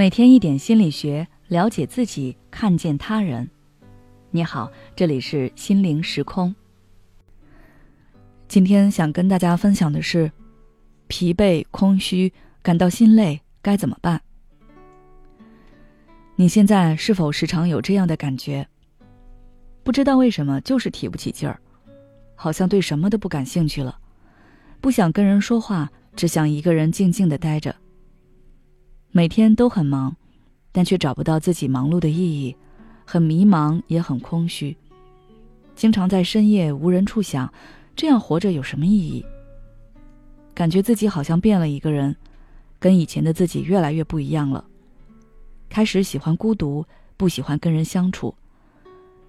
[0.00, 3.50] 每天一点心理学，了解自己，看见他人。
[4.30, 6.54] 你好，这里是心灵时空。
[8.48, 10.32] 今天想跟大家分享的是，
[11.06, 12.32] 疲惫、空虚，
[12.62, 14.22] 感到心累，该怎么办？
[16.34, 18.66] 你现在是否时常有这样的感觉？
[19.82, 21.60] 不知道为什么，就是提不起劲儿，
[22.34, 23.98] 好像对什么都不感兴趣了，
[24.80, 27.76] 不想跟人说话，只想一个人静静的待着。
[29.12, 30.14] 每天都很忙，
[30.70, 32.54] 但却找不到自己忙碌的意义，
[33.04, 34.76] 很迷茫，也很空虚。
[35.74, 37.52] 经常在深夜无人处想，
[37.96, 39.24] 这样活着有什么意义？
[40.54, 42.14] 感觉自己好像变了一个人，
[42.78, 44.64] 跟以前的自己越来越不一样了。
[45.68, 46.86] 开始喜欢孤独，
[47.16, 48.32] 不喜欢跟人相处，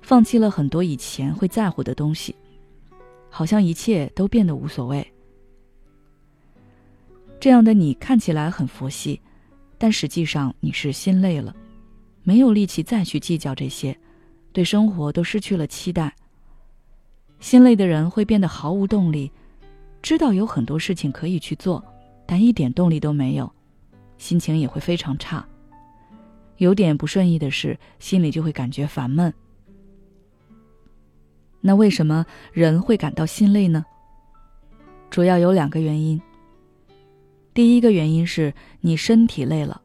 [0.03, 2.35] 放弃了很多以前会在乎的东西，
[3.31, 5.11] 好像一切都变得无所谓。
[7.39, 9.19] 这样的你看起来很佛系。
[9.81, 11.55] 但实际上你是心累了，
[12.21, 13.97] 没有力气再去计较这些，
[14.53, 16.13] 对生活都失去了期待。
[17.39, 19.31] 心累的人会变得毫无动力，
[19.99, 21.83] 知道有很多事情可以去做，
[22.27, 23.51] 但一点动力都没有，
[24.19, 25.43] 心情也会非常差。
[26.57, 29.33] 有点不顺意的事，心里就会感觉烦闷。
[31.59, 32.23] 那为什么
[32.53, 33.83] 人会感到心累呢？
[35.09, 36.21] 主要有两个原因。
[37.53, 39.81] 第一个原因是你身体累了。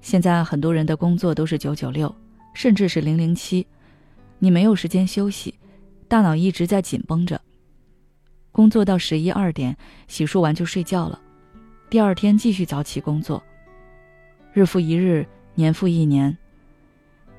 [0.00, 2.14] 现在很多人的工作都是九九六，
[2.54, 3.66] 甚至是零零七，
[4.38, 5.54] 你没有时间休息，
[6.08, 7.40] 大脑一直在紧绷着。
[8.50, 9.76] 工作到十一二点，
[10.08, 11.20] 洗漱完就睡觉了，
[11.90, 13.42] 第二天继续早起工作。
[14.54, 16.34] 日复一日，年复一年，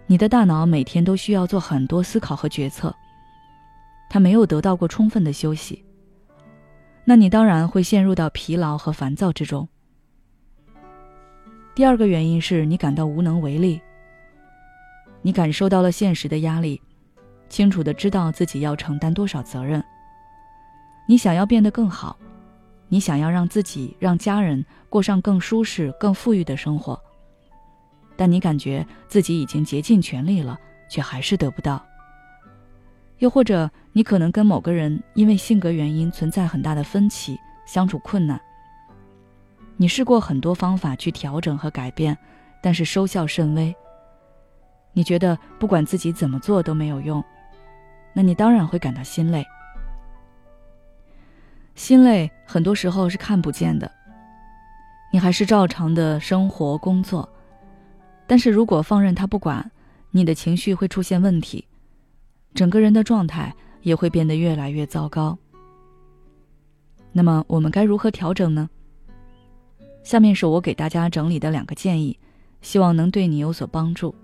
[0.05, 2.95] 你的大脑每天都需要做很多思考和决策，
[4.07, 5.83] 他没有得到过充分的休息。
[7.09, 9.65] 那你当然会陷入到疲劳和烦躁之中。
[11.73, 13.79] 第二个原因是你感到无能为力。
[15.21, 16.81] 你感受到了现实的压力，
[17.47, 19.81] 清楚的知道自己要承担多少责任。
[21.07, 22.17] 你想要变得更好，
[22.89, 27.01] 你想要让自己、让家人过上更舒适、更富裕的生活，
[28.17, 31.81] 但你感觉自己已经竭尽全力了，却还是得不到。
[33.19, 38.39] 又或者，你可能跟某个人因为性格原因存在很大的分歧，相处困难。
[39.75, 42.17] 你试过很多方法去调整和改变，
[42.61, 43.75] 但是收效甚微。
[44.93, 47.23] 你觉得不管自己怎么做都没有用，
[48.13, 49.45] 那你当然会感到心累。
[51.75, 53.91] 心累很多时候是看不见的，
[55.11, 57.27] 你还是照常的生活工作，
[58.25, 59.69] 但是如果放任他不管，
[60.09, 61.67] 你的情绪会出现问题。
[62.57, 65.37] 整个人的状态也会变得越来越糟糕。
[67.11, 68.67] 那么我们该如何调整呢？
[70.03, 72.17] 下面是我给大家整理的两个建议，
[72.63, 74.15] 希望能对你有所帮助。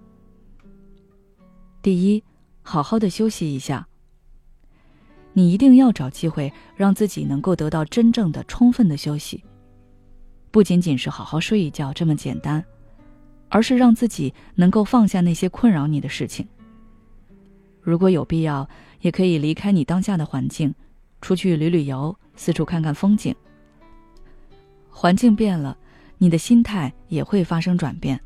[1.83, 2.23] 第一，
[2.63, 3.87] 好好的休息一下。
[5.33, 9.43] 你一定要找机会让自己能够得到真正的、充分的休息，
[10.49, 12.65] 不仅仅是好好睡一觉这么简单，
[13.49, 16.47] 而是让自己能够放下那些困扰你的事情。
[17.83, 18.67] 如果有必要，
[19.01, 20.73] 也可以离开你当下的环境，
[21.21, 23.35] 出去旅旅游，四处看看风景。
[24.89, 25.77] 环境变了，
[26.17, 28.19] 你的心态也会发生转变。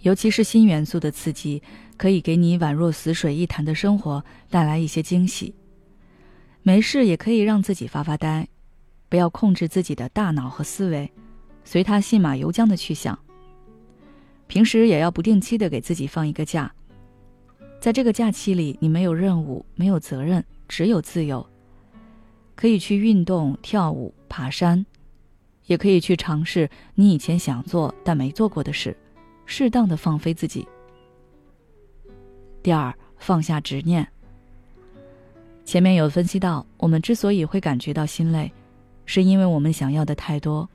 [0.00, 1.62] 尤其是新元素的刺激，
[1.96, 5.54] 可以给你宛若死水一潭的生活带来一些惊喜。
[6.62, 8.48] 没事也可以让自己发发呆，
[9.08, 11.10] 不要控制自己的大脑和思维，
[11.64, 13.18] 随他信马由缰的去想。
[14.46, 16.72] 平时也要不定期的给自己放一个假。
[17.80, 21.46] 在这个假期里，你没有任务，没有责任，只有自由。
[22.56, 24.84] 可以去运动、跳舞、爬山，
[25.66, 28.96] 也可以去尝试你以前想做但没做过的事，
[29.46, 30.66] 适当的放飞自己。
[32.64, 34.06] 第二，放下执念。
[35.64, 38.50] 前面有分析到，我们之所以会感觉到心累，
[39.06, 40.68] 是因为我们想要的太多，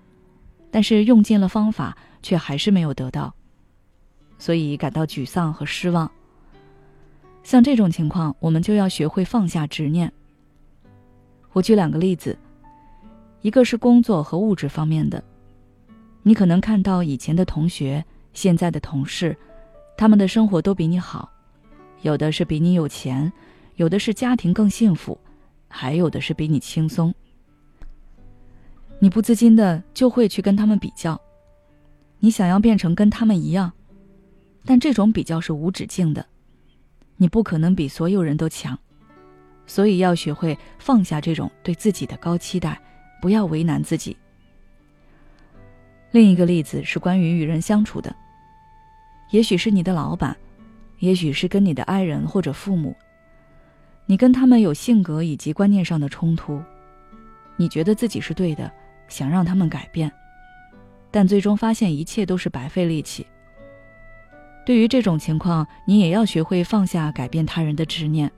[0.72, 3.34] 但是用尽了方法却还是没有得到，
[4.38, 6.10] 所以感到沮丧和失望。
[7.44, 10.12] 像这种情况，我们就要学会放下执念。
[11.52, 12.38] 我举两个例子，
[13.42, 15.24] 一个是工作和物质方面的，
[16.24, 18.04] 你可能看到以前的同学、
[18.34, 19.38] 现在的同事，
[19.98, 21.30] 他们的生活都比你好，
[22.02, 23.32] 有的是比你有钱，
[23.76, 25.20] 有的是家庭更幸福，
[25.68, 27.14] 还有的是比你轻松。
[29.00, 31.20] 你不自禁的就会去跟他们比较，
[32.20, 33.72] 你想要变成跟他们一样，
[34.64, 36.26] 但这种比较是无止境的。
[37.24, 38.78] 你不可能比所有人都强，
[39.66, 42.78] 所以要学会放下这种对自己的高期待，
[43.22, 44.18] 不要为难自己。
[46.12, 48.14] 另一个例子是关于与人相处的，
[49.32, 50.36] 也许是你的老板，
[51.00, 52.94] 也许是跟你的爱人或者父母，
[54.06, 56.62] 你跟他们有性格以及观念上的冲突，
[57.56, 58.70] 你觉得自己是对的，
[59.08, 60.12] 想让他们改变，
[61.10, 63.26] 但最终发现一切都是白费力气。
[64.66, 68.32] 对于这种情况，你也要学会放下改变他人的执念。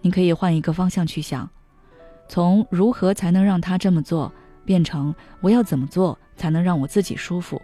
[0.00, 1.48] 你可以换一个方向去想，
[2.28, 4.32] 从如何才能让他这么做。
[4.64, 7.58] 变成我要怎么做才能让我自己舒服？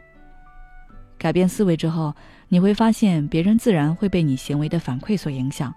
[1.18, 2.14] 改变思维之后，
[2.48, 5.70] 你会发现别人自然会被你行为的反馈所影响。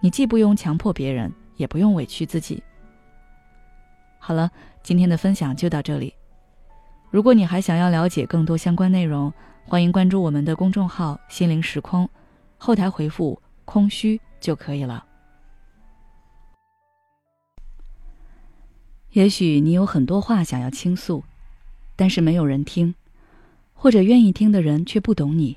[0.00, 2.60] 你既不用强迫别人，也不用委屈自己。
[4.18, 4.50] 好了，
[4.82, 6.12] 今天的分享就到这里。
[7.08, 9.32] 如果你还想要了解更多相关内容，
[9.68, 12.08] 欢迎关注我们的公众号“心灵时空”，
[12.56, 15.04] 后台回复“空虚”就可以了。
[19.10, 21.24] 也许你有很多话想要倾诉，
[21.96, 22.94] 但是没有人听，
[23.74, 25.56] 或者愿意听的人却不懂你。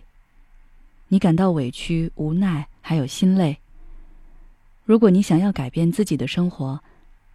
[1.10, 3.60] 你感到委屈、无奈，还有心累。
[4.86, 6.80] 如果你想要改变自己的生活，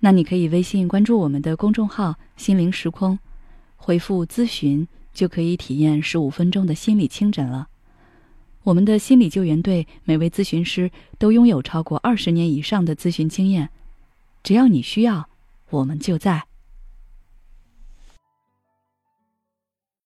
[0.00, 3.16] 那你可以微信关注我们的公众号“心灵时空”，
[3.78, 7.68] 回复“咨询”就可以体验十五分钟的心理清诊了。
[8.64, 13.70] 我们的心理救援队每位咨询师都拥有超过二十年以上的咨询经验，
[14.42, 15.28] 只要你需要。
[15.70, 16.44] 我们就在。